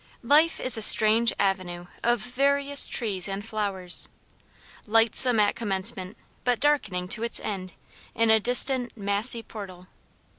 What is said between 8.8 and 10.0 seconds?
massy portal.